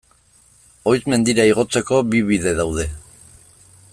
[0.93, 2.89] Oiz mendira igotzeko bi bide daude.